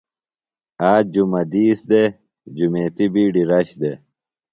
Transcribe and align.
آج 0.91 1.03
جمہ 1.13 1.41
دِیس 1.51 1.79
دےۡ۔ 1.89 2.15
جمیتی 2.55 3.05
بِیڈیۡ 3.13 3.47
رش 3.51 3.69
دےۡ۔ 3.79 3.97